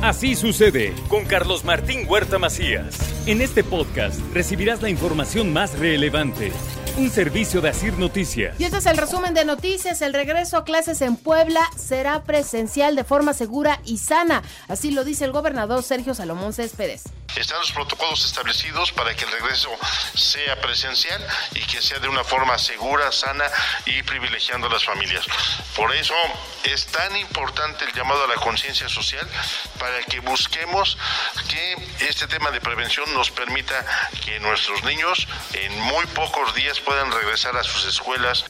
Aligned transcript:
Así 0.00 0.36
sucede 0.36 0.94
con 1.08 1.24
Carlos 1.24 1.64
Martín 1.64 2.06
Huerta 2.08 2.38
Macías. 2.38 2.96
En 3.26 3.40
este 3.40 3.64
podcast 3.64 4.20
recibirás 4.32 4.80
la 4.80 4.90
información 4.90 5.52
más 5.52 5.76
relevante. 5.76 6.52
Un 6.96 7.10
servicio 7.10 7.60
de 7.60 7.70
Asir 7.70 7.98
Noticias. 7.98 8.54
Y 8.60 8.64
este 8.64 8.78
es 8.78 8.86
el 8.86 8.96
resumen 8.96 9.34
de 9.34 9.44
noticias. 9.44 10.00
El 10.00 10.14
regreso 10.14 10.56
a 10.56 10.64
clases 10.64 11.02
en 11.02 11.16
Puebla 11.16 11.62
será 11.76 12.22
presencial 12.22 12.94
de 12.94 13.02
forma 13.02 13.34
segura 13.34 13.80
y 13.84 13.98
sana. 13.98 14.44
Así 14.68 14.92
lo 14.92 15.02
dice 15.02 15.24
el 15.24 15.32
gobernador 15.32 15.82
Sergio 15.82 16.14
Salomón 16.14 16.52
Céspedes. 16.52 17.02
Están 17.36 17.60
los 17.60 17.72
protocolos 17.72 18.24
establecidos 18.24 18.90
para 18.92 19.14
que 19.14 19.24
el 19.24 19.30
regreso 19.30 19.70
sea 20.14 20.60
presencial 20.60 21.24
y 21.54 21.60
que 21.60 21.80
sea 21.80 21.98
de 21.98 22.08
una 22.08 22.24
forma 22.24 22.58
segura, 22.58 23.12
sana 23.12 23.44
y 23.86 24.02
privilegiando 24.02 24.66
a 24.66 24.70
las 24.70 24.84
familias. 24.84 25.24
Por 25.76 25.94
eso 25.94 26.14
es 26.64 26.86
tan 26.86 27.16
importante 27.16 27.84
el 27.84 27.92
llamado 27.92 28.24
a 28.24 28.28
la 28.28 28.36
conciencia 28.36 28.88
social 28.88 29.28
para 29.78 30.02
que 30.02 30.20
busquemos 30.20 30.98
que 31.48 31.76
este 32.08 32.26
tema 32.26 32.50
de 32.50 32.60
prevención 32.60 33.12
nos 33.14 33.30
permita 33.30 33.84
que 34.24 34.40
nuestros 34.40 34.82
niños 34.84 35.28
en 35.52 35.78
muy 35.80 36.06
pocos 36.06 36.54
días 36.54 36.80
puedan 36.80 37.12
regresar 37.12 37.56
a 37.56 37.62
sus 37.62 37.84
escuelas 37.86 38.46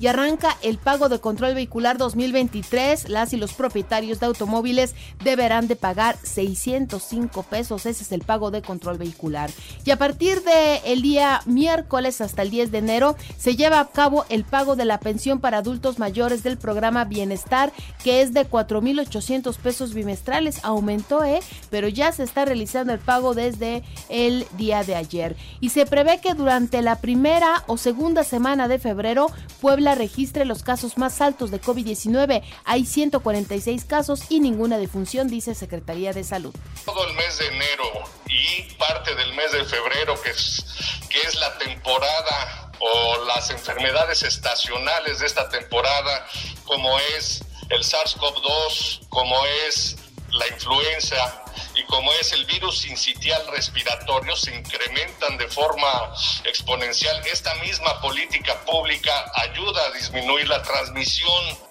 y 0.00 0.06
arranca 0.06 0.56
el 0.62 0.78
pago 0.78 1.10
de 1.10 1.20
control 1.20 1.54
vehicular 1.54 1.98
2023. 1.98 3.10
Las 3.10 3.34
y 3.34 3.36
los 3.36 3.52
propietarios 3.52 4.18
de 4.18 4.26
automóviles 4.26 4.94
deberán 5.22 5.68
de 5.68 5.76
pagar 5.76 6.16
605 6.22 7.42
pesos. 7.44 7.84
Ese 7.84 8.02
es 8.02 8.10
el 8.10 8.22
pago 8.22 8.50
de 8.50 8.62
control 8.62 8.96
vehicular. 8.96 9.50
Y 9.84 9.90
a 9.90 9.98
partir 9.98 10.42
del 10.42 10.80
el 10.86 11.02
día 11.02 11.42
miércoles 11.44 12.22
hasta 12.22 12.42
el 12.42 12.50
10 12.50 12.72
de 12.72 12.78
enero 12.78 13.16
se 13.36 13.56
lleva 13.56 13.80
a 13.80 13.88
cabo 13.88 14.24
el 14.30 14.44
pago 14.44 14.74
de 14.74 14.86
la 14.86 14.98
pensión 14.98 15.38
para 15.38 15.58
adultos 15.58 15.98
mayores 15.98 16.42
del 16.42 16.56
programa 16.56 17.04
Bienestar, 17.04 17.70
que 18.02 18.22
es 18.22 18.32
de 18.32 18.48
4.800 18.48 19.54
pesos 19.58 19.92
bimestrales. 19.92 20.64
Aumentó, 20.64 21.24
¿eh? 21.24 21.40
Pero 21.68 21.88
ya 21.88 22.10
se 22.12 22.22
está 22.22 22.46
realizando 22.46 22.94
el 22.94 23.00
pago 23.00 23.34
desde 23.34 23.82
el 24.08 24.46
día 24.56 24.82
de 24.82 24.94
ayer. 24.94 25.36
Y 25.60 25.68
se 25.68 25.84
prevé 25.84 26.20
que 26.22 26.32
durante 26.32 26.80
la 26.80 26.96
primera 26.96 27.64
o 27.66 27.76
segunda 27.76 28.24
semana 28.24 28.66
de 28.66 28.78
febrero, 28.78 29.26
Puebla 29.60 29.89
registre 29.94 30.44
los 30.44 30.62
casos 30.62 30.98
más 30.98 31.20
altos 31.20 31.50
de 31.50 31.60
COVID-19. 31.60 32.42
Hay 32.64 32.86
146 32.86 33.84
casos 33.84 34.22
y 34.28 34.40
ninguna 34.40 34.78
defunción, 34.78 35.28
dice 35.28 35.54
Secretaría 35.54 36.12
de 36.12 36.24
Salud. 36.24 36.54
Todo 36.84 37.06
el 37.06 37.14
mes 37.14 37.38
de 37.38 37.46
enero 37.46 37.84
y 38.26 38.72
parte 38.74 39.14
del 39.14 39.34
mes 39.34 39.52
de 39.52 39.64
febrero, 39.64 40.20
que 40.22 40.30
es, 40.30 40.64
que 41.08 41.20
es 41.20 41.34
la 41.36 41.58
temporada 41.58 42.72
o 42.78 43.24
las 43.26 43.50
enfermedades 43.50 44.22
estacionales 44.22 45.20
de 45.20 45.26
esta 45.26 45.48
temporada, 45.48 46.26
como 46.64 46.98
es 47.16 47.42
el 47.68 47.82
SARS-CoV-2, 47.82 49.08
como 49.08 49.36
es 49.66 49.96
la 50.32 50.46
influenza, 50.48 51.39
y 51.74 51.82
como 51.84 52.12
es 52.14 52.32
el 52.32 52.44
virus 52.46 52.84
incitial 52.86 53.46
respiratorio, 53.48 54.36
se 54.36 54.54
incrementan 54.54 55.38
de 55.38 55.48
forma 55.48 56.12
exponencial. 56.44 57.20
Esta 57.26 57.54
misma 57.56 58.00
política 58.00 58.60
pública 58.64 59.30
ayuda 59.34 59.82
a 59.86 59.90
disminuir 59.92 60.48
la 60.48 60.62
transmisión 60.62 61.69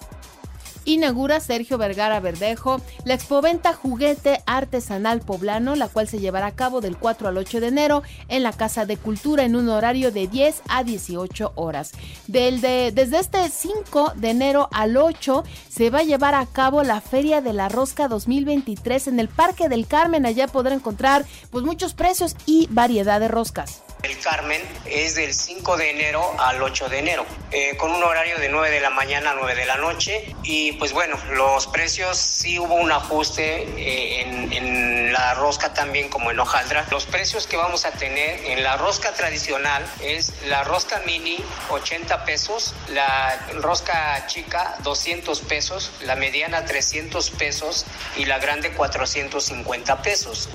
inaugura 0.94 1.40
Sergio 1.40 1.78
Vergara 1.78 2.20
Verdejo 2.20 2.80
la 3.04 3.14
expoventa 3.14 3.72
Juguete 3.72 4.42
Artesanal 4.46 5.20
Poblano, 5.20 5.76
la 5.76 5.88
cual 5.88 6.08
se 6.08 6.18
llevará 6.18 6.46
a 6.46 6.54
cabo 6.54 6.80
del 6.80 6.96
4 6.96 7.28
al 7.28 7.36
8 7.38 7.60
de 7.60 7.68
enero 7.68 8.02
en 8.28 8.42
la 8.42 8.52
Casa 8.52 8.86
de 8.86 8.96
Cultura 8.96 9.44
en 9.44 9.56
un 9.56 9.68
horario 9.68 10.12
de 10.12 10.26
10 10.26 10.62
a 10.68 10.84
18 10.84 11.52
horas. 11.54 11.92
Del 12.26 12.60
de, 12.60 12.92
desde 12.94 13.18
este 13.18 13.48
5 13.48 14.12
de 14.16 14.30
enero 14.30 14.68
al 14.72 14.96
8 14.96 15.44
se 15.68 15.90
va 15.90 16.00
a 16.00 16.04
llevar 16.04 16.34
a 16.34 16.46
cabo 16.46 16.82
la 16.82 17.00
Feria 17.00 17.40
de 17.40 17.52
la 17.52 17.68
Rosca 17.68 18.08
2023 18.08 19.08
en 19.08 19.20
el 19.20 19.28
Parque 19.28 19.68
del 19.68 19.86
Carmen. 19.86 20.26
Allá 20.26 20.46
podrá 20.46 20.74
encontrar 20.74 21.24
pues 21.50 21.64
muchos 21.64 21.94
precios 21.94 22.36
y 22.46 22.68
variedad 22.70 23.20
de 23.20 23.28
roscas. 23.28 23.82
El 24.02 24.18
Carmen 24.18 24.62
es 24.86 25.14
del 25.14 25.34
5 25.34 25.76
de 25.76 25.90
enero 25.90 26.34
al 26.38 26.62
8 26.62 26.88
de 26.88 26.98
enero, 27.00 27.26
eh, 27.50 27.76
con 27.76 27.90
un 27.90 28.02
horario 28.02 28.38
de 28.38 28.48
9 28.48 28.70
de 28.70 28.80
la 28.80 28.88
mañana 28.88 29.32
a 29.32 29.34
9 29.34 29.54
de 29.54 29.66
la 29.66 29.76
noche. 29.76 30.34
Y 30.42 30.72
pues 30.72 30.92
bueno, 30.92 31.18
los 31.32 31.66
precios 31.66 32.16
sí 32.16 32.58
hubo 32.58 32.74
un 32.74 32.90
ajuste 32.92 33.62
eh, 33.62 34.22
en, 34.22 34.52
en, 34.52 35.12
la 35.12 35.34
rosca 35.34 35.74
también 35.74 36.08
como 36.08 36.30
en 36.30 36.38
hojaldra. 36.38 36.86
Los 36.90 37.04
precios 37.04 37.46
que 37.46 37.56
vamos 37.56 37.84
a 37.84 37.90
tener 37.90 38.44
en 38.46 38.62
la 38.62 38.76
rosca 38.76 39.12
tradicional 39.12 39.84
es 40.00 40.32
la 40.46 40.62
rosca 40.64 41.02
mini 41.04 41.38
80 41.68 42.24
pesos, 42.24 42.74
la 42.90 43.48
rosca 43.60 44.24
chica 44.28 44.76
200 44.82 45.40
pesos, 45.40 45.90
la 46.02 46.14
mediana 46.14 46.64
300 46.64 47.30
pesos 47.32 47.86
y 48.16 48.24
la 48.24 48.38
grande 48.38 48.70
450 48.70 50.02
pesos. 50.02 50.48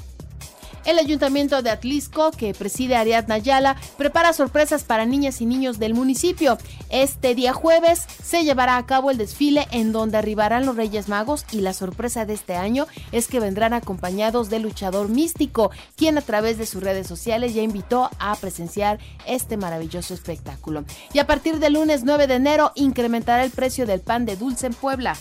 El 0.86 1.00
Ayuntamiento 1.00 1.64
de 1.64 1.72
Atlisco, 1.72 2.30
que 2.30 2.54
preside 2.54 2.96
Ariadna 2.96 3.36
Ayala, 3.36 3.76
prepara 3.98 4.34
sorpresas 4.34 4.84
para 4.84 5.06
niñas 5.06 5.42
y 5.42 5.48
niños 5.48 5.80
del 5.80 5.96
municipio. 5.96 6.60
Este 6.90 7.34
día 7.34 7.54
jueves 7.54 8.06
se 8.24 8.44
llevará 8.44 8.78
a 8.78 8.86
cabo 8.86 9.10
el 9.10 9.18
desfile 9.18 9.68
en 9.72 9.92
donde 9.92 10.18
arribarán 10.18 10.66
los 10.68 10.76
Reyes 10.76 11.10
Magos 11.10 11.46
y 11.52 11.62
la 11.62 11.74
sorpresa 11.74 12.26
de 12.26 12.34
este 12.34 12.56
año 12.56 12.86
es 13.12 13.28
que 13.28 13.40
vendrán 13.40 13.74
acompañados 13.74 14.52
del 14.52 14.62
luchador 14.62 15.10
místico, 15.10 15.72
quien 15.96 16.20
a 16.20 16.22
través 16.22 16.60
de 16.60 16.68
sus 16.68 16.84
redes 16.84 17.08
sociales 17.08 17.56
ya 17.56 17.64
invitó 17.64 18.12
a 18.20 18.36
presenciar 18.36 19.00
este 19.26 19.58
maravilloso 19.58 20.14
espectáculo. 20.14 20.86
Y 21.14 21.20
a 21.20 21.26
partir 21.26 21.58
del 21.58 21.74
lunes 21.74 22.04
9 22.04 22.28
de 22.28 22.36
enero 22.36 22.72
incrementará 22.76 23.44
el 23.44 23.52
precio 23.52 23.88
del 23.88 24.02
pan 24.02 24.26
de 24.26 24.36
dulce 24.36 24.68
en 24.68 24.74
Puebla 24.76 25.18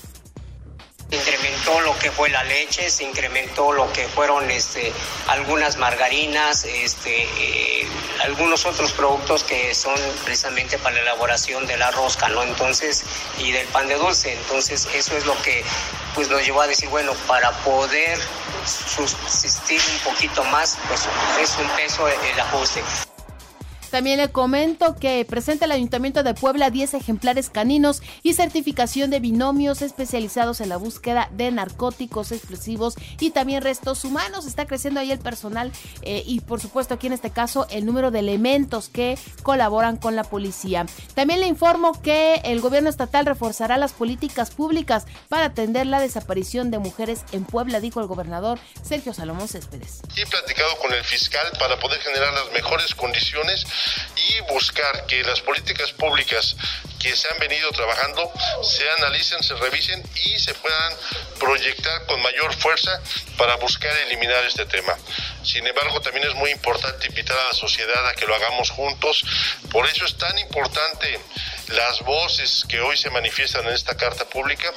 incrementó 1.15 1.81
lo 1.81 1.99
que 1.99 2.11
fue 2.11 2.29
la 2.31 2.45
leche, 2.45 2.91
se 2.91 3.05
incrementó 3.05 3.73
lo 3.73 3.93
que 3.93 4.07
fueron 4.09 4.51
este, 4.51 4.93
algunas 5.29 5.77
margarinas, 5.77 6.65
este, 6.65 7.23
eh, 7.23 7.89
algunos 8.23 8.67
otros 8.67 8.93
productos 8.93 9.45
que 9.45 9.75
son 9.75 9.95
precisamente 10.25 10.79
para 10.79 10.97
la 10.97 11.03
elaboración 11.03 11.67
de 11.67 11.77
la 11.77 11.91
rosca, 11.91 12.29
¿no? 12.29 12.43
Entonces, 12.43 13.05
y 13.39 13.53
del 13.53 13.67
pan 13.69 13.89
de 13.89 13.95
dulce. 13.95 14.33
Entonces, 14.33 14.89
eso 14.95 15.17
es 15.17 15.25
lo 15.27 15.41
que 15.43 15.65
pues 16.15 16.29
nos 16.29 16.45
llevó 16.45 16.63
a 16.63 16.67
decir, 16.67 16.89
bueno, 16.89 17.13
para 17.27 17.51
poder 17.63 18.19
subsistir 18.65 19.81
un 19.93 20.13
poquito 20.13 20.45
más, 20.45 20.79
pues 20.89 21.09
es 21.41 21.57
un 21.59 21.69
peso 21.77 22.09
el 22.09 22.41
ajuste. 22.41 22.83
También 23.95 24.19
le 24.19 24.33
comento 24.33 24.97
que 24.97 25.25
presenta 25.25 25.67
el 25.67 25.71
Ayuntamiento 25.71 26.25
de 26.25 26.35
Puebla 26.35 26.71
10 26.71 26.95
ejemplares 26.95 27.49
caninos 27.49 28.03
y 28.25 28.35
certificación 28.35 29.09
de 29.09 29.21
binomios 29.21 29.83
especializados 29.83 30.61
en 30.61 30.69
la 30.69 30.79
búsqueda 30.79 31.29
de 31.31 31.53
narcóticos 31.53 32.33
explosivos 32.33 32.97
y 33.21 33.31
también 33.31 33.63
restos 33.63 34.05
humanos. 34.05 34.47
Está 34.47 34.67
creciendo 34.67 34.99
ahí 34.99 35.13
el 35.13 35.21
personal 35.21 35.71
eh, 36.03 36.25
y 36.27 36.41
por 36.41 36.61
supuesto 36.61 36.95
aquí 36.95 37.07
en 37.07 37.13
este 37.13 37.31
caso 37.31 37.69
el 37.71 37.87
número 37.87 38.11
de 38.11 38.19
elementos 38.19 38.89
que 38.89 39.17
colaboran 39.45 39.97
con 39.97 40.17
la 40.17 40.25
policía. 40.25 40.87
También 41.15 41.39
le 41.39 41.47
informo 41.47 42.03
que 42.03 42.41
el 42.43 42.61
gobierno 42.61 42.91
estatal 42.91 43.27
reforzará 43.27 43.79
las 43.79 43.93
políticas 43.93 44.51
públicas 44.51 45.07
para 45.29 45.47
atender 45.47 45.87
la 45.87 46.01
desaparición 46.01 46.73
de 46.73 46.81
mujeres 46.81 47.21
en 47.31 47.45
Puebla, 47.45 47.79
dijo 47.79 48.01
el 48.01 48.09
gobernador 48.09 48.59
Sergio 48.83 49.15
Salomón 49.15 49.47
Céspedes. 49.47 50.01
He 50.17 50.27
platicado 50.27 50.77
con 50.79 50.93
el 50.93 51.05
fiscal 51.05 51.47
para 51.61 51.79
poder 51.79 52.01
generar 52.01 52.35
las 52.35 52.53
mejores 52.53 52.93
condiciones 52.97 53.65
y 54.17 54.41
buscar 54.53 55.07
que 55.07 55.23
las 55.25 55.41
políticas 55.41 55.93
públicas 55.93 56.57
que 57.01 57.15
se 57.15 57.29
han 57.29 57.39
venido 57.39 57.71
trabajando 57.73 58.33
se 58.63 58.89
analicen, 58.93 59.43
se 59.43 59.55
revisen 59.57 60.03
y 60.25 60.39
se 60.39 60.55
puedan 60.55 60.93
proyectar 61.39 62.07
con 62.07 62.23
mayor 62.23 62.55
fuerza 62.55 62.99
para 63.37 63.57
buscar 63.57 63.95
eliminar 64.07 64.43
este 64.45 64.65
tema. 64.67 64.97
Sin 65.43 65.67
embargo, 65.67 66.01
también 66.01 66.27
es 66.27 66.35
muy 66.35 66.51
importante 66.51 67.07
invitar 67.07 67.39
a 67.39 67.49
la 67.49 67.53
sociedad 67.53 68.09
a 68.09 68.15
que 68.15 68.27
lo 68.27 68.35
hagamos 68.35 68.71
juntos. 68.71 69.23
Por 69.71 69.87
eso 69.87 70.07
es 70.07 70.17
tan 70.17 70.39
importante 70.39 71.21
las 71.69 72.01
voces 72.01 72.65
que 72.69 72.81
hoy 72.81 72.97
se 72.97 73.11
manifiestan 73.11 73.67
en 73.67 73.75
esta 73.75 73.97
carta 73.97 74.25
pública. 74.25 74.73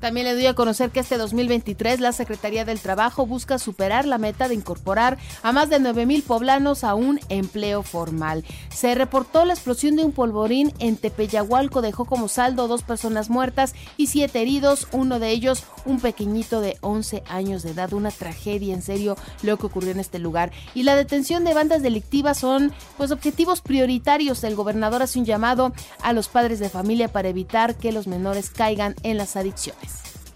También 0.00 0.26
le 0.26 0.34
doy 0.34 0.46
a 0.46 0.54
conocer 0.54 0.90
que 0.90 1.00
este 1.00 1.18
2023 1.18 2.00
la 2.00 2.12
Secretaría 2.12 2.64
del 2.64 2.80
Trabajo 2.80 3.26
busca 3.26 3.58
superar 3.58 4.06
la 4.06 4.18
meta 4.18 4.48
de 4.48 4.54
incorporar 4.54 5.18
a 5.42 5.52
más 5.52 5.68
de 5.68 5.78
9 5.78 6.06
mil 6.06 6.22
poblanos 6.22 6.84
a 6.84 6.94
un 6.94 7.20
empleo 7.28 7.82
formal. 7.82 8.44
Se 8.74 8.94
reportó 8.94 9.44
la 9.44 9.52
explosión 9.52 9.96
de 9.96 10.04
un 10.04 10.12
polvorín 10.12 10.72
en 10.78 10.96
Tepeyahualco, 10.96 11.82
dejó 11.82 12.06
como 12.06 12.28
saldo 12.28 12.66
dos 12.66 12.82
personas 12.82 13.28
muertas 13.28 13.74
y 13.96 14.06
siete 14.06 14.40
heridos, 14.40 14.88
uno 14.92 15.18
de 15.18 15.30
ellos 15.30 15.64
un 15.84 16.00
pequeñito 16.00 16.60
de 16.60 16.78
11 16.80 17.22
años 17.28 17.62
de 17.62 17.70
edad. 17.70 17.92
Una 17.92 18.10
tragedia, 18.10 18.74
en 18.74 18.82
serio, 18.82 19.16
lo 19.42 19.58
que 19.58 19.66
ocurrió 19.66 19.90
en 19.90 20.00
este 20.00 20.18
lugar. 20.18 20.50
Y 20.74 20.82
la 20.84 20.96
detención 20.96 21.44
de 21.44 21.54
bandas 21.54 21.82
delictivas 21.82 22.38
son 22.38 22.72
pues 22.96 23.10
objetivos 23.10 23.60
prioritarios. 23.60 24.44
El 24.44 24.56
gobernador 24.56 25.02
hace 25.02 25.18
un 25.18 25.24
llamado 25.24 25.72
a 26.02 26.12
los 26.12 26.28
padres 26.28 26.58
de 26.58 26.70
familia 26.70 27.08
para 27.08 27.28
evitar 27.28 27.76
que 27.76 27.92
los 27.92 28.06
menores 28.06 28.50
caigan 28.50 28.94
en 29.02 29.18
las 29.18 29.36
adicciones. 29.36 29.89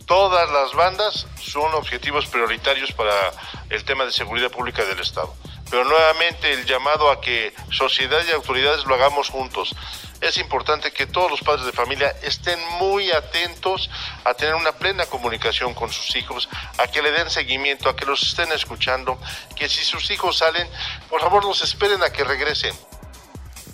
Todas 0.06 0.50
las 0.50 0.74
bandas 0.74 1.26
son 1.40 1.72
objetivos 1.74 2.26
prioritarios 2.26 2.92
para 2.92 3.14
el 3.70 3.84
tema 3.84 4.04
de 4.04 4.12
seguridad 4.12 4.50
pública 4.50 4.84
del 4.84 5.00
Estado. 5.00 5.34
Pero 5.70 5.84
nuevamente 5.84 6.52
el 6.52 6.66
llamado 6.66 7.10
a 7.10 7.22
que 7.22 7.54
sociedad 7.70 8.20
y 8.28 8.32
autoridades 8.32 8.84
lo 8.84 8.94
hagamos 8.94 9.30
juntos. 9.30 9.74
es 10.20 10.38
importante 10.38 10.92
que 10.92 11.06
todos 11.06 11.30
los 11.30 11.40
padres 11.40 11.66
de 11.66 11.72
familia 11.72 12.14
estén 12.22 12.58
muy 12.78 13.10
atentos 13.10 13.90
a 14.24 14.32
tener 14.34 14.54
una 14.54 14.72
plena 14.72 15.06
comunicación 15.06 15.74
con 15.74 15.90
sus 15.90 16.16
hijos, 16.16 16.48
a 16.78 16.86
que 16.86 17.02
le 17.02 17.10
den 17.10 17.28
seguimiento, 17.30 17.88
a 17.88 17.96
que 17.96 18.06
los 18.06 18.22
estén 18.22 18.50
escuchando, 18.52 19.18
que 19.56 19.68
si 19.68 19.84
sus 19.84 20.10
hijos 20.10 20.38
salen, 20.38 20.68
por 21.10 21.20
favor 21.20 21.44
los 21.44 21.62
esperen 21.62 22.02
a 22.02 22.10
que 22.10 22.24
regresen. 22.24 22.74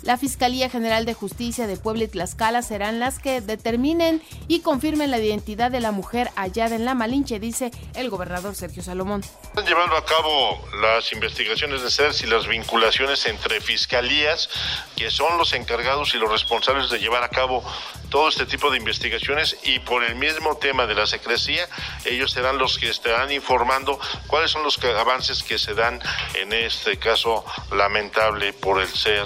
La 0.03 0.17
Fiscalía 0.17 0.67
General 0.67 1.05
de 1.05 1.13
Justicia 1.13 1.67
de 1.67 1.77
Puebla 1.77 2.05
y 2.05 2.07
Tlaxcala 2.07 2.63
serán 2.63 2.99
las 2.99 3.19
que 3.19 3.39
determinen 3.39 4.19
y 4.47 4.61
confirmen 4.61 5.11
la 5.11 5.19
identidad 5.19 5.69
de 5.69 5.79
la 5.79 5.91
mujer 5.91 6.31
hallada 6.35 6.75
en 6.75 6.85
la 6.85 6.95
Malinche, 6.95 7.39
dice 7.39 7.69
el 7.93 8.09
gobernador 8.09 8.55
Sergio 8.55 8.81
Salomón. 8.81 9.23
Están 9.43 9.65
llevando 9.65 9.95
a 9.95 10.03
cabo 10.03 10.59
las 10.81 11.11
investigaciones 11.13 11.83
de 11.83 11.91
CERS 11.91 12.23
y 12.23 12.27
las 12.27 12.47
vinculaciones 12.47 13.27
entre 13.27 13.61
fiscalías, 13.61 14.49
que 14.95 15.11
son 15.11 15.37
los 15.37 15.53
encargados 15.53 16.15
y 16.15 16.17
los 16.17 16.31
responsables 16.31 16.89
de 16.89 16.97
llevar 16.97 17.23
a 17.23 17.29
cabo 17.29 17.63
todo 18.09 18.27
este 18.27 18.45
tipo 18.45 18.71
de 18.71 18.77
investigaciones 18.77 19.57
y 19.63 19.79
por 19.79 20.03
el 20.03 20.15
mismo 20.15 20.57
tema 20.57 20.85
de 20.85 20.95
la 20.95 21.05
secrecía, 21.05 21.67
ellos 22.05 22.31
serán 22.31 22.57
los 22.57 22.77
que 22.77 22.89
estarán 22.89 23.31
informando 23.31 23.99
cuáles 24.27 24.51
son 24.51 24.63
los 24.63 24.77
avances 24.83 25.43
que 25.43 25.57
se 25.57 25.73
dan 25.73 26.01
en 26.35 26.51
este 26.53 26.97
caso 26.97 27.45
lamentable 27.71 28.51
por 28.51 28.81
el 28.81 28.89
ser 28.89 29.25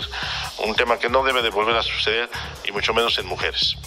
un 0.65 0.75
tema 0.75 0.97
que 0.97 1.09
no 1.09 1.23
debe 1.23 1.41
de 1.41 1.49
volver 1.49 1.75
a 1.75 1.83
suceder 1.83 2.29
y 2.65 2.71
mucho 2.71 2.93
menos 2.93 3.17
en 3.17 3.27
mujeres. 3.27 3.77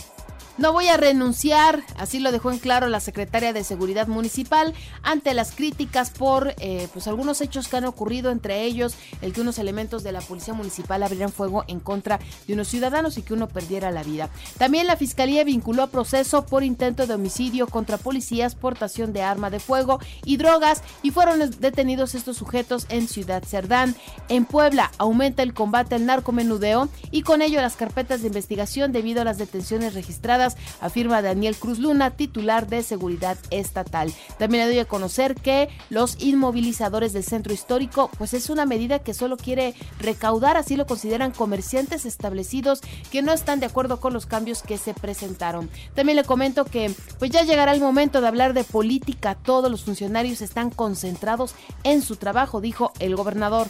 No 0.58 0.72
voy 0.72 0.88
a 0.88 0.96
renunciar, 0.96 1.84
así 1.98 2.18
lo 2.18 2.32
dejó 2.32 2.50
en 2.50 2.58
claro 2.58 2.88
la 2.88 2.98
secretaria 2.98 3.52
de 3.52 3.62
Seguridad 3.62 4.08
Municipal 4.08 4.74
ante 5.04 5.32
las 5.32 5.52
críticas 5.52 6.10
por 6.10 6.52
eh, 6.58 6.88
pues 6.92 7.06
algunos 7.06 7.40
hechos 7.40 7.68
que 7.68 7.76
han 7.76 7.84
ocurrido, 7.84 8.32
entre 8.32 8.64
ellos 8.64 8.96
el 9.22 9.32
que 9.32 9.40
unos 9.40 9.60
elementos 9.60 10.02
de 10.02 10.10
la 10.10 10.20
Policía 10.20 10.54
Municipal 10.54 11.04
abrieran 11.04 11.30
fuego 11.30 11.62
en 11.68 11.78
contra 11.78 12.18
de 12.48 12.54
unos 12.54 12.66
ciudadanos 12.66 13.18
y 13.18 13.22
que 13.22 13.34
uno 13.34 13.46
perdiera 13.46 13.92
la 13.92 14.02
vida. 14.02 14.30
También 14.58 14.88
la 14.88 14.96
Fiscalía 14.96 15.44
vinculó 15.44 15.84
a 15.84 15.90
proceso 15.90 16.44
por 16.44 16.64
intento 16.64 17.06
de 17.06 17.14
homicidio 17.14 17.68
contra 17.68 17.96
policías, 17.96 18.56
portación 18.56 19.12
de 19.12 19.22
arma 19.22 19.50
de 19.50 19.60
fuego 19.60 20.00
y 20.24 20.38
drogas 20.38 20.82
y 21.04 21.12
fueron 21.12 21.38
detenidos 21.60 22.16
estos 22.16 22.36
sujetos 22.36 22.86
en 22.88 23.06
Ciudad 23.06 23.44
Cerdán. 23.44 23.94
En 24.28 24.44
Puebla 24.44 24.90
aumenta 24.98 25.44
el 25.44 25.54
combate 25.54 25.94
al 25.94 26.06
narcomenudeo 26.06 26.88
y 27.12 27.22
con 27.22 27.42
ello 27.42 27.60
las 27.60 27.76
carpetas 27.76 28.22
de 28.22 28.26
investigación 28.26 28.90
debido 28.90 29.22
a 29.22 29.24
las 29.24 29.38
detenciones 29.38 29.94
registradas 29.94 30.47
afirma 30.80 31.22
Daniel 31.22 31.56
Cruz 31.56 31.78
Luna, 31.78 32.12
titular 32.12 32.66
de 32.66 32.82
Seguridad 32.82 33.38
Estatal. 33.50 34.12
También 34.38 34.64
le 34.64 34.72
doy 34.72 34.80
a 34.80 34.84
conocer 34.84 35.34
que 35.34 35.68
los 35.90 36.16
inmovilizadores 36.20 37.12
del 37.12 37.24
centro 37.24 37.52
histórico, 37.52 38.10
pues 38.18 38.34
es 38.34 38.50
una 38.50 38.66
medida 38.66 38.98
que 39.00 39.14
solo 39.14 39.36
quiere 39.36 39.74
recaudar, 39.98 40.56
así 40.56 40.76
lo 40.76 40.86
consideran 40.86 41.32
comerciantes 41.32 42.06
establecidos 42.06 42.80
que 43.10 43.22
no 43.22 43.32
están 43.32 43.60
de 43.60 43.66
acuerdo 43.66 44.00
con 44.00 44.12
los 44.12 44.26
cambios 44.26 44.62
que 44.62 44.78
se 44.78 44.94
presentaron. 44.94 45.70
También 45.94 46.16
le 46.16 46.24
comento 46.24 46.64
que 46.64 46.92
pues 47.18 47.30
ya 47.30 47.42
llegará 47.42 47.72
el 47.72 47.80
momento 47.80 48.20
de 48.20 48.28
hablar 48.28 48.54
de 48.54 48.64
política, 48.64 49.34
todos 49.34 49.70
los 49.70 49.84
funcionarios 49.84 50.40
están 50.40 50.70
concentrados 50.70 51.54
en 51.84 52.02
su 52.02 52.16
trabajo, 52.16 52.60
dijo 52.60 52.92
el 52.98 53.16
gobernador. 53.16 53.68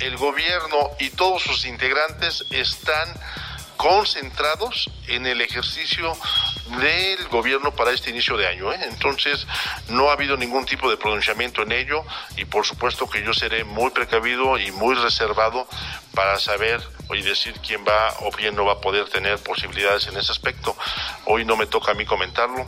El 0.00 0.16
gobierno 0.16 0.90
y 0.98 1.10
todos 1.10 1.42
sus 1.42 1.66
integrantes 1.66 2.44
están 2.50 3.08
concentrados 3.80 4.90
en 5.08 5.24
el 5.24 5.40
ejercicio 5.40 6.12
del 6.82 7.26
gobierno 7.28 7.74
para 7.74 7.92
este 7.92 8.10
inicio 8.10 8.36
de 8.36 8.46
año. 8.46 8.70
¿eh? 8.70 8.78
Entonces, 8.82 9.46
no 9.88 10.10
ha 10.10 10.12
habido 10.12 10.36
ningún 10.36 10.66
tipo 10.66 10.90
de 10.90 10.98
pronunciamiento 10.98 11.62
en 11.62 11.72
ello 11.72 12.04
y 12.36 12.44
por 12.44 12.66
supuesto 12.66 13.08
que 13.08 13.24
yo 13.24 13.32
seré 13.32 13.64
muy 13.64 13.90
precavido 13.90 14.58
y 14.58 14.70
muy 14.72 14.94
reservado 14.96 15.66
para 16.14 16.38
saber 16.38 16.82
y 17.14 17.22
decir 17.22 17.54
quién 17.66 17.82
va 17.88 18.14
o 18.20 18.30
quién 18.30 18.54
no 18.54 18.66
va 18.66 18.74
a 18.74 18.80
poder 18.82 19.08
tener 19.08 19.38
posibilidades 19.38 20.08
en 20.08 20.18
ese 20.18 20.30
aspecto. 20.30 20.76
Hoy 21.24 21.46
no 21.46 21.56
me 21.56 21.64
toca 21.64 21.92
a 21.92 21.94
mí 21.94 22.04
comentarlo. 22.04 22.66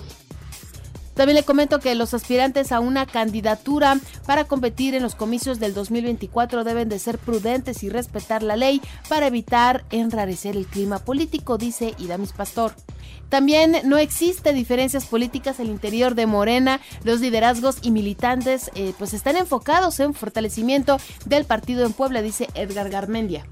También 1.15 1.37
le 1.37 1.43
comento 1.43 1.79
que 1.79 1.95
los 1.95 2.15
aspirantes 2.15 2.73
a 2.73 2.81
una 2.81 3.07
candidatura 3.07 3.99
para 4.27 4.45
competir 4.45 4.95
en 4.95 5.03
los 5.03 5.15
comicios 5.15 5.61
del 5.61 5.75
2024 5.75 6.65
deben 6.65 6.89
de 6.89 6.99
ser 6.99 7.19
prudentes 7.19 7.83
y 7.83 7.91
respetar 7.91 8.43
la 8.43 8.57
ley 8.57 8.81
para 9.09 9.27
evitar 9.27 9.85
enrarecer 9.91 10.57
el 10.57 10.67
clima 10.67 10.99
político, 10.99 11.59
dice 11.59 11.95
Idamis 11.99 12.33
Pastor. 12.33 12.75
También 13.29 13.77
no 13.85 13.97
existe 13.97 14.53
diferencias 14.53 15.07
políticas 15.07 15.59
al 15.59 15.69
interior 15.69 16.15
de 16.15 16.27
Morena. 16.27 16.81
Los 17.03 17.21
liderazgos 17.21 17.79
y 17.81 17.91
militantes 17.91 18.71
eh, 18.75 18.93
pues 18.99 19.15
están 19.15 19.37
enfocados 19.37 20.01
en 20.01 20.13
fortalecimiento 20.13 20.99
del 21.25 21.47
partido 21.47 21.87
en 21.87 21.95
Puebla, 21.95 22.21
dice 22.21 22.49
Edgar 22.55 22.91
Garmendia 22.91 23.47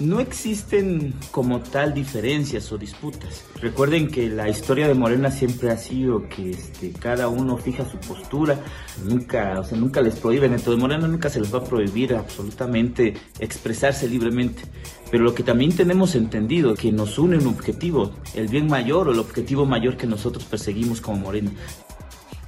no 0.00 0.20
existen 0.20 1.14
como 1.30 1.60
tal 1.60 1.92
diferencias 1.92 2.70
o 2.72 2.78
disputas. 2.78 3.44
Recuerden 3.60 4.08
que 4.08 4.28
la 4.28 4.48
historia 4.48 4.86
de 4.86 4.94
Morena 4.94 5.30
siempre 5.30 5.70
ha 5.70 5.76
sido 5.76 6.28
que 6.28 6.50
este, 6.50 6.92
cada 6.92 7.28
uno 7.28 7.56
fija 7.56 7.88
su 7.88 7.98
postura, 7.98 8.60
nunca, 9.04 9.58
o 9.58 9.64
sea, 9.64 9.76
nunca 9.76 10.00
les 10.00 10.16
prohíben, 10.16 10.52
entonces 10.52 10.80
Morena 10.80 11.08
nunca 11.08 11.28
se 11.28 11.40
les 11.40 11.52
va 11.52 11.58
a 11.58 11.64
prohibir 11.64 12.14
absolutamente 12.14 13.14
expresarse 13.40 14.08
libremente. 14.08 14.62
Pero 15.10 15.24
lo 15.24 15.34
que 15.34 15.42
también 15.42 15.74
tenemos 15.74 16.14
entendido, 16.14 16.74
que 16.74 16.92
nos 16.92 17.18
une 17.18 17.38
un 17.38 17.46
objetivo, 17.46 18.12
el 18.34 18.48
bien 18.48 18.66
mayor 18.66 19.08
o 19.08 19.12
el 19.12 19.18
objetivo 19.18 19.66
mayor 19.66 19.96
que 19.96 20.06
nosotros 20.06 20.44
perseguimos 20.44 21.00
como 21.00 21.18
Morena. 21.18 21.50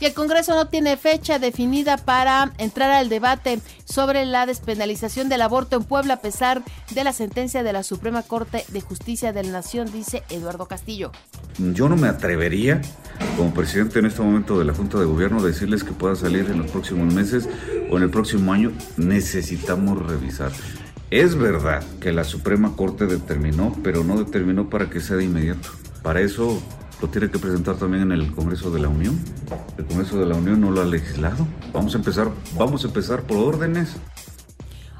Y 0.00 0.06
el 0.06 0.14
Congreso 0.14 0.54
no 0.54 0.66
tiene 0.66 0.96
fecha 0.96 1.38
definida 1.38 1.98
para 1.98 2.52
entrar 2.56 2.90
al 2.90 3.10
debate 3.10 3.60
sobre 3.84 4.24
la 4.24 4.46
despenalización 4.46 5.28
del 5.28 5.42
aborto 5.42 5.76
en 5.76 5.84
Puebla 5.84 6.14
a 6.14 6.20
pesar 6.22 6.62
de 6.94 7.04
la 7.04 7.12
sentencia 7.12 7.62
de 7.62 7.74
la 7.74 7.82
Suprema 7.82 8.22
Corte 8.22 8.64
de 8.68 8.80
Justicia 8.80 9.34
de 9.34 9.42
la 9.42 9.52
Nación, 9.52 9.92
dice 9.92 10.22
Eduardo 10.30 10.64
Castillo. 10.64 11.12
Yo 11.58 11.90
no 11.90 11.96
me 11.96 12.08
atrevería, 12.08 12.80
como 13.36 13.52
presidente 13.52 13.98
en 13.98 14.06
este 14.06 14.22
momento 14.22 14.58
de 14.58 14.64
la 14.64 14.72
Junta 14.72 14.98
de 14.98 15.04
Gobierno, 15.04 15.42
decirles 15.42 15.84
que 15.84 15.92
pueda 15.92 16.16
salir 16.16 16.46
en 16.48 16.56
los 16.56 16.70
próximos 16.70 17.12
meses 17.12 17.46
o 17.90 17.98
en 17.98 18.02
el 18.02 18.10
próximo 18.10 18.54
año. 18.54 18.72
Necesitamos 18.96 20.00
revisar. 20.06 20.50
Es 21.10 21.34
verdad 21.36 21.82
que 22.00 22.12
la 22.12 22.24
Suprema 22.24 22.74
Corte 22.74 23.04
determinó, 23.04 23.76
pero 23.84 24.02
no 24.02 24.16
determinó 24.16 24.70
para 24.70 24.88
que 24.88 25.00
sea 25.00 25.16
de 25.16 25.24
inmediato. 25.24 25.68
Para 26.02 26.22
eso 26.22 26.62
lo 27.00 27.08
tiene 27.08 27.30
que 27.30 27.38
presentar 27.38 27.76
también 27.76 28.04
en 28.04 28.12
el 28.12 28.34
Congreso 28.34 28.70
de 28.70 28.80
la 28.80 28.88
Unión. 28.88 29.18
El 29.78 29.86
Congreso 29.86 30.18
de 30.18 30.26
la 30.26 30.34
Unión 30.34 30.60
no 30.60 30.70
lo 30.70 30.80
ha 30.80 30.84
legislado. 30.84 31.46
Vamos 31.72 31.94
a 31.94 31.98
empezar, 31.98 32.30
vamos 32.58 32.84
a 32.84 32.88
empezar 32.88 33.22
por 33.22 33.38
órdenes. 33.38 33.96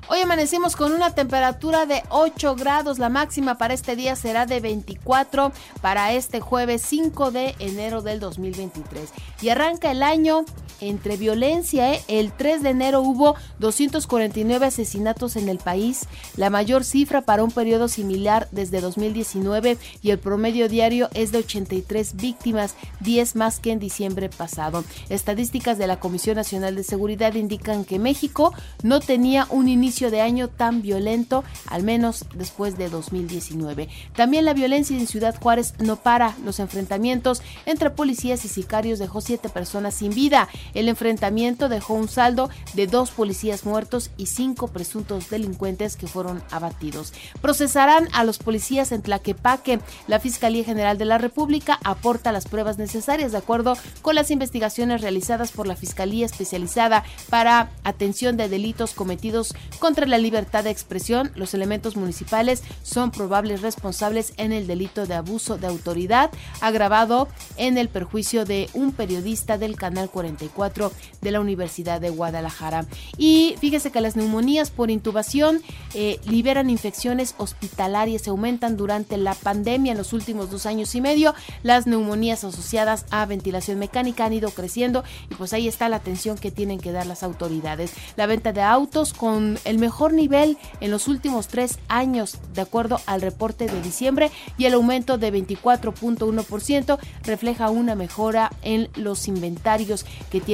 Hoy 0.09 0.19
amanecimos 0.23 0.75
con 0.75 0.93
una 0.93 1.15
temperatura 1.15 1.87
de 1.87 2.03
8 2.09 2.57
grados. 2.57 2.99
La 2.99 3.09
máxima 3.11 3.59
para 3.59 3.75
este 3.75 3.95
día 3.95 4.17
será 4.17 4.45
de 4.45 4.59
24 4.59 5.53
para 5.83 6.13
este 6.13 6.41
jueves 6.41 6.83
5 6.83 7.31
de 7.31 7.55
enero 7.61 8.03
del 8.03 8.19
2023. 8.19 9.11
Y 9.41 9.51
arranca 9.51 9.91
el 9.93 10.03
año 10.03 10.45
entre 10.81 11.17
violencia. 11.17 11.95
¿eh? 11.95 12.03
El 12.09 12.33
3 12.33 12.63
de 12.63 12.71
enero 12.71 13.03
hubo 13.03 13.37
249 13.59 14.67
asesinatos 14.67 15.37
en 15.37 15.49
el 15.49 15.59
país, 15.59 16.07
la 16.37 16.51
mayor 16.51 16.85
cifra 16.85 17.23
para 17.23 17.45
un 17.45 17.51
periodo 17.51 17.89
similar 17.89 18.49
desde 18.53 18.81
2019 18.81 19.79
y 20.03 20.11
el 20.11 20.19
promedio 20.19 20.69
diario 20.69 21.09
es 21.15 21.33
de 21.33 21.39
83 21.39 22.17
víctimas, 22.17 22.75
10 23.01 23.37
más 23.37 23.61
que 23.61 23.73
en 23.73 23.79
diciembre 23.79 24.29
pasado. 24.29 24.85
Estadísticas 25.09 25.79
de 25.79 25.87
la 25.87 26.01
Comisión 26.01 26.37
Nacional 26.37 26.77
de 26.77 26.85
Seguridad 26.85 27.35
indican 27.35 27.85
que 27.85 27.99
México 27.99 28.53
no 28.83 29.01
tenía 29.01 29.47
un 29.51 29.69
inicio 29.69 30.11
de 30.11 30.21
año 30.21 30.49
tan 30.49 30.83
violento, 30.83 31.45
al 31.67 31.83
menos 31.83 32.27
después 32.35 32.77
de 32.77 32.89
2019. 32.89 33.89
También 34.15 34.45
la 34.45 34.55
violencia 34.55 34.97
en 34.97 35.07
Ciudad 35.07 35.35
Juárez 35.41 35.75
no 35.79 35.97
para. 35.97 36.37
Los 36.45 36.61
enfrentamientos 36.61 37.43
entre 37.67 37.91
policías 37.91 38.45
y 38.45 38.49
sicarios 38.49 38.99
dejó 38.99 39.21
siete 39.21 39.49
personas 39.49 39.95
sin 39.95 40.15
vida. 40.15 40.49
El 40.75 40.89
enfrentamiento 40.89 41.69
dejó 41.69 41.95
un 41.95 42.09
saldo 42.09 42.51
de 42.75 42.87
dos 42.87 43.11
policías 43.11 43.65
muertos 43.65 44.11
y 44.17 44.27
cinco 44.27 44.69
presuntos 44.69 45.31
delincuentes 45.31 45.97
que 45.97 46.07
fueron 46.07 46.43
abatidos. 46.51 47.13
Procesarán 47.41 48.09
a 48.13 48.25
los 48.25 48.39
policías 48.39 48.93
en 48.93 49.03
Tlaquepaque. 49.03 49.81
La 50.07 50.21
Fiscalía 50.21 50.65
General 50.65 50.99
de 50.99 51.05
la 51.05 51.19
República 51.19 51.79
aporta 51.85 52.33
las 52.33 52.47
pruebas 52.47 52.79
necesarias 52.79 53.33
de 53.33 53.39
acuerdo 53.39 53.77
con 54.03 54.15
las 54.15 54.31
investigaciones 54.31 55.01
realizadas 55.01 55.53
por 55.53 55.67
la 55.67 55.77
Fiscalía 55.77 56.27
Especializada 56.27 57.05
para 57.29 57.71
Atención 57.85 58.37
de 58.37 58.49
Delitos 58.49 58.93
Cometidos 58.93 59.55
contra 59.79 60.07
la 60.07 60.19
Libertad 60.19 60.65
de 60.65 60.71
Expresión. 60.71 61.33
Los 61.35 61.55
elementos 61.55 61.97
municipales 61.97 62.63
son 62.83 63.11
probables 63.11 63.63
responsables 63.63 64.33
en 64.37 64.53
el 64.53 64.67
delito 64.67 65.07
de 65.07 65.15
abuso 65.15 65.59
de 65.59 65.67
autoridad 65.67 66.31
agravado 66.61 67.29
en 67.57 67.79
el 67.79 67.89
perjuicio 67.89 68.45
de 68.45 68.69
un 68.75 68.93
periodista 68.93 69.59
del 69.59 69.77
Canal 69.77 70.11
44 70.11 70.60
2024 70.69 70.93
de 71.21 71.31
la 71.31 71.41
Universidad 71.41 72.01
de 72.01 72.11
Guadalajara. 72.11 72.87
Y 73.17 73.55
fíjese 73.59 73.91
que 73.91 74.01
las 74.01 74.17
neumonías 74.17 74.71
por 74.71 74.91
intubación 74.91 75.63
eh, 75.95 76.19
liberan 76.27 76.71
infecciones 76.71 77.35
hospitalarias, 77.39 78.23
se 78.23 78.31
aumentan 78.31 78.77
durante 78.77 79.17
la 79.17 79.35
pandemia 79.35 79.93
en 79.93 79.99
los 79.99 80.13
últimos 80.13 80.51
dos 80.51 80.67
años 80.67 80.95
y 80.95 81.01
medio. 81.01 81.35
Las 81.63 81.87
neumonías 81.87 82.45
asociadas 82.45 83.07
a 83.11 83.27
ventilación 83.27 83.79
mecánica 83.79 84.25
han 84.25 84.33
ido 84.33 84.51
creciendo 84.51 85.05
y 85.31 85.35
pues 85.35 85.53
ahí 85.53 85.69
está 85.69 85.89
la 85.89 85.97
atención 85.97 86.39
que 86.39 86.51
tienen 86.51 86.79
que 86.79 86.93
dar 86.93 87.07
las 87.07 87.23
autoridades. 87.23 87.93
La 88.17 88.27
venta 88.27 88.53
de 88.53 88.63
autos 88.63 89.13
con 89.13 89.59
el 89.65 89.79
mejor 89.79 90.13
nivel 90.13 90.59
en 90.81 90.91
los 90.91 91.09
últimos 91.09 91.49
tres 91.49 91.79
años, 91.89 92.39
de 92.55 92.63
acuerdo 92.63 93.01
al 93.07 93.23
reporte 93.23 93.67
de 93.67 93.81
diciembre, 93.83 94.31
y 94.59 94.65
el 94.65 94.75
aumento 94.75 95.19
de 95.19 95.33
24.1% 95.33 96.99
refleja 97.25 97.71
una 97.71 97.95
mejora 97.95 98.51
en 98.63 98.89
los 98.95 99.29
inventarios 99.29 100.05
que 100.31 100.41
tienen 100.41 100.50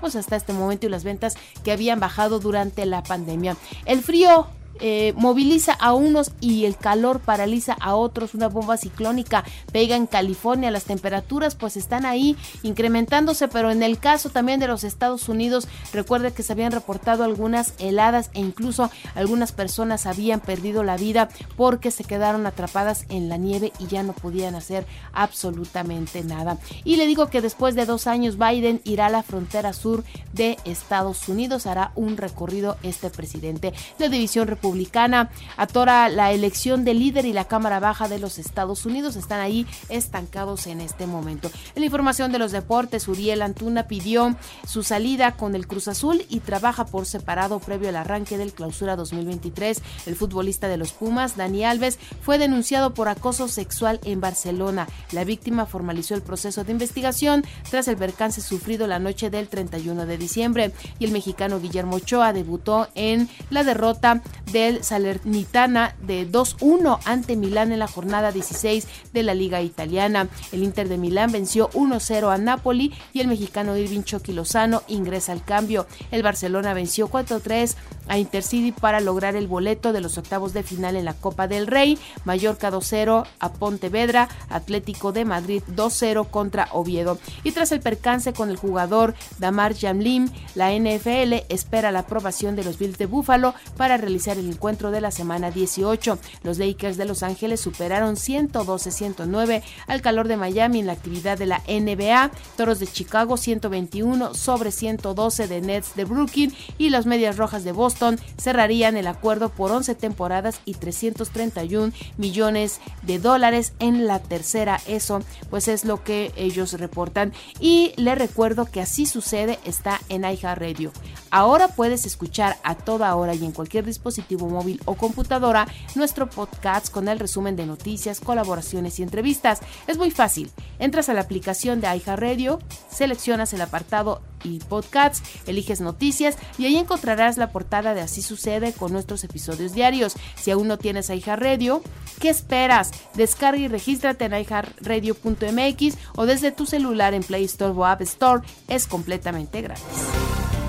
pues, 0.00 0.16
hasta 0.16 0.36
este 0.36 0.52
momento 0.52 0.86
y 0.86 0.90
las 0.90 1.04
ventas 1.04 1.36
que 1.64 1.72
habían 1.72 2.00
bajado 2.00 2.40
durante 2.40 2.86
la 2.86 3.02
pandemia. 3.02 3.56
El 3.84 4.02
frío 4.02 4.46
eh, 4.80 5.12
moviliza 5.16 5.74
a 5.74 5.92
unos 5.92 6.32
y 6.40 6.64
el 6.64 6.76
calor 6.76 7.20
paraliza 7.20 7.76
a 7.80 7.94
otros. 7.94 8.34
Una 8.34 8.48
bomba 8.48 8.76
ciclónica 8.76 9.44
pega 9.72 9.96
en 9.96 10.06
California. 10.06 10.70
Las 10.70 10.84
temperaturas 10.84 11.54
pues 11.54 11.76
están 11.76 12.06
ahí 12.06 12.36
incrementándose, 12.62 13.48
pero 13.48 13.70
en 13.70 13.82
el 13.82 13.98
caso 13.98 14.30
también 14.30 14.58
de 14.58 14.68
los 14.68 14.84
Estados 14.84 15.28
Unidos, 15.28 15.68
recuerde 15.92 16.32
que 16.32 16.42
se 16.42 16.52
habían 16.52 16.72
reportado 16.72 17.24
algunas 17.24 17.74
heladas 17.78 18.30
e 18.32 18.40
incluso 18.40 18.90
algunas 19.14 19.52
personas 19.52 20.06
habían 20.06 20.40
perdido 20.40 20.82
la 20.82 20.96
vida 20.96 21.28
porque 21.56 21.90
se 21.90 22.04
quedaron 22.04 22.46
atrapadas 22.46 23.04
en 23.10 23.28
la 23.28 23.36
nieve 23.36 23.72
y 23.78 23.86
ya 23.86 24.02
no 24.02 24.14
podían 24.14 24.54
hacer 24.54 24.86
absolutamente 25.12 26.24
nada. 26.24 26.58
Y 26.84 26.96
le 26.96 27.06
digo 27.06 27.28
que 27.28 27.42
después 27.42 27.74
de 27.74 27.84
dos 27.84 28.06
años 28.06 28.38
Biden 28.38 28.80
irá 28.84 29.06
a 29.06 29.10
la 29.10 29.22
frontera 29.22 29.72
sur 29.72 30.04
de 30.32 30.56
Estados 30.64 31.28
Unidos, 31.28 31.66
hará 31.66 31.92
un 31.96 32.16
recorrido 32.16 32.76
este 32.82 33.10
presidente. 33.10 33.74
La 33.98 34.08
división 34.08 34.48
republicana 34.48 34.69
republicana 34.70 35.30
atora 35.56 36.08
la 36.08 36.30
elección 36.30 36.84
del 36.84 37.00
líder 37.00 37.24
y 37.24 37.32
la 37.32 37.46
Cámara 37.46 37.80
Baja 37.80 38.08
de 38.08 38.20
los 38.20 38.38
Estados 38.38 38.86
Unidos. 38.86 39.16
Están 39.16 39.40
ahí 39.40 39.66
estancados 39.88 40.68
en 40.68 40.80
este 40.80 41.08
momento. 41.08 41.50
En 41.74 41.80
la 41.80 41.86
información 41.86 42.30
de 42.30 42.38
los 42.38 42.52
deportes, 42.52 43.08
Uriel 43.08 43.42
Antuna 43.42 43.88
pidió 43.88 44.36
su 44.64 44.84
salida 44.84 45.32
con 45.32 45.56
el 45.56 45.66
Cruz 45.66 45.88
Azul 45.88 46.24
y 46.28 46.38
trabaja 46.38 46.86
por 46.86 47.04
separado 47.04 47.58
previo 47.58 47.88
al 47.88 47.96
arranque 47.96 48.38
del 48.38 48.52
clausura 48.52 48.94
2023. 48.94 49.82
El 50.06 50.14
futbolista 50.14 50.68
de 50.68 50.76
los 50.76 50.92
Pumas, 50.92 51.36
Dani 51.36 51.64
Alves, 51.64 51.98
fue 52.22 52.38
denunciado 52.38 52.94
por 52.94 53.08
acoso 53.08 53.48
sexual 53.48 53.98
en 54.04 54.20
Barcelona. 54.20 54.86
La 55.10 55.24
víctima 55.24 55.66
formalizó 55.66 56.14
el 56.14 56.22
proceso 56.22 56.62
de 56.62 56.70
investigación 56.70 57.44
tras 57.70 57.88
el 57.88 57.96
percance 57.96 58.40
sufrido 58.40 58.86
la 58.86 59.00
noche 59.00 59.30
del 59.30 59.48
31 59.48 60.06
de 60.06 60.16
diciembre 60.16 60.72
y 61.00 61.06
el 61.06 61.10
mexicano 61.10 61.58
Guillermo 61.58 61.96
Ochoa 61.96 62.32
debutó 62.32 62.86
en 62.94 63.28
la 63.50 63.64
derrota 63.64 64.22
del 64.60 64.84
Salernitana 64.84 65.96
de 66.02 66.30
2-1 66.30 66.98
ante 67.06 67.34
Milán 67.34 67.72
en 67.72 67.78
la 67.78 67.88
jornada 67.88 68.30
16 68.30 68.86
de 69.12 69.22
la 69.22 69.32
Liga 69.32 69.62
Italiana. 69.62 70.28
El 70.52 70.62
Inter 70.62 70.88
de 70.88 70.98
Milán 70.98 71.32
venció 71.32 71.70
1-0 71.70 72.32
a 72.32 72.36
Napoli 72.36 72.92
y 73.14 73.20
el 73.20 73.28
mexicano 73.28 73.76
Irving 73.76 74.02
Chucky 74.02 74.32
Lozano 74.32 74.82
ingresa 74.86 75.32
al 75.32 75.42
cambio. 75.42 75.86
El 76.10 76.22
Barcelona 76.22 76.74
venció 76.74 77.08
4-3 77.08 77.74
a 78.10 78.18
Intercity 78.18 78.72
para 78.72 79.00
lograr 79.00 79.36
el 79.36 79.46
boleto 79.46 79.92
de 79.92 80.00
los 80.00 80.18
octavos 80.18 80.52
de 80.52 80.64
final 80.64 80.96
en 80.96 81.04
la 81.04 81.14
Copa 81.14 81.46
del 81.46 81.68
Rey. 81.68 81.96
Mallorca 82.24 82.70
2-0 82.70 83.24
a 83.38 83.52
Pontevedra, 83.52 84.28
Atlético 84.48 85.12
de 85.12 85.24
Madrid 85.24 85.62
2-0 85.68 86.28
contra 86.28 86.68
Oviedo. 86.72 87.18
Y 87.44 87.52
tras 87.52 87.70
el 87.70 87.80
percance 87.80 88.32
con 88.32 88.50
el 88.50 88.56
jugador 88.56 89.14
Damar 89.38 89.76
Jamlim, 89.78 90.28
la 90.56 90.72
NFL 90.72 91.44
espera 91.48 91.92
la 91.92 92.00
aprobación 92.00 92.56
de 92.56 92.64
los 92.64 92.78
Bills 92.78 92.98
de 92.98 93.06
Búfalo 93.06 93.54
para 93.76 93.96
realizar 93.96 94.36
el 94.38 94.50
encuentro 94.50 94.90
de 94.90 95.00
la 95.00 95.12
semana 95.12 95.52
18. 95.52 96.18
Los 96.42 96.58
Lakers 96.58 96.96
de 96.96 97.04
Los 97.04 97.22
Ángeles 97.22 97.60
superaron 97.60 98.16
112-109 98.16 99.62
al 99.86 100.02
calor 100.02 100.26
de 100.26 100.36
Miami 100.36 100.80
en 100.80 100.86
la 100.86 100.94
actividad 100.94 101.38
de 101.38 101.46
la 101.46 101.62
NBA. 101.68 102.32
Toros 102.56 102.80
de 102.80 102.88
Chicago 102.88 103.36
121 103.36 104.34
sobre 104.34 104.72
112 104.72 105.46
de 105.46 105.60
Nets 105.60 105.94
de 105.94 106.04
Brooklyn 106.04 106.52
y 106.76 106.90
las 106.90 107.06
Medias 107.06 107.36
Rojas 107.36 107.62
de 107.62 107.70
Boston 107.70 107.99
cerrarían 108.38 108.96
el 108.96 109.06
acuerdo 109.06 109.50
por 109.50 109.70
11 109.70 109.94
temporadas 109.94 110.60
y 110.64 110.74
331 110.74 111.92
millones 112.16 112.80
de 113.02 113.18
dólares 113.18 113.72
en 113.78 114.06
la 114.06 114.18
tercera. 114.18 114.80
Eso 114.86 115.22
pues 115.50 115.68
es 115.68 115.84
lo 115.84 116.02
que 116.02 116.32
ellos 116.36 116.72
reportan. 116.74 117.32
Y 117.60 117.92
le 117.96 118.14
recuerdo 118.14 118.66
que 118.66 118.80
así 118.80 119.06
sucede 119.06 119.58
está 119.64 120.00
en 120.08 120.24
iHeartRadio. 120.24 120.92
Ahora 121.30 121.68
puedes 121.68 122.06
escuchar 122.06 122.56
a 122.64 122.74
toda 122.74 123.14
hora 123.14 123.34
y 123.34 123.44
en 123.44 123.52
cualquier 123.52 123.84
dispositivo 123.84 124.48
móvil 124.48 124.80
o 124.84 124.94
computadora 124.94 125.66
nuestro 125.94 126.28
podcast 126.28 126.90
con 126.90 127.08
el 127.08 127.18
resumen 127.20 127.56
de 127.56 127.66
noticias, 127.66 128.20
colaboraciones 128.20 128.98
y 128.98 129.02
entrevistas. 129.02 129.60
Es 129.86 129.96
muy 129.96 130.10
fácil. 130.10 130.50
Entras 130.78 131.08
a 131.08 131.14
la 131.14 131.20
aplicación 131.20 131.80
de 131.80 131.94
iHeartRadio, 131.94 132.58
seleccionas 132.90 133.52
el 133.52 133.60
apartado 133.60 134.22
y 134.42 134.58
podcasts, 134.58 135.22
eliges 135.46 135.80
noticias 135.80 136.36
y 136.58 136.64
ahí 136.64 136.76
encontrarás 136.76 137.36
la 137.36 137.52
portada 137.52 137.94
de 137.94 138.00
Así 138.00 138.22
sucede 138.22 138.72
con 138.72 138.92
nuestros 138.92 139.22
episodios 139.24 139.72
diarios. 139.72 140.16
Si 140.36 140.50
aún 140.50 140.66
no 140.66 140.78
tienes 140.78 141.10
iHeartRadio, 141.10 141.82
¿qué 142.18 142.30
esperas? 142.30 142.90
Descarga 143.14 143.60
y 143.60 143.68
regístrate 143.68 144.24
en 144.24 144.32
iHeartRadio.mx 144.32 145.96
o 146.16 146.26
desde 146.26 146.50
tu 146.50 146.66
celular 146.66 147.14
en 147.14 147.22
Play 147.22 147.44
Store 147.44 147.74
o 147.76 147.84
App 147.84 148.00
Store. 148.00 148.42
Es 148.68 148.86
completamente 148.86 149.60
gratis. 149.60 149.84